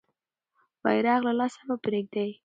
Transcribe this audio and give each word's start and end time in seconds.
بیرغ 0.83 1.19
له 1.27 1.33
لاسه 1.39 1.61
مه 1.67 1.75
پرېږده. 1.83 2.25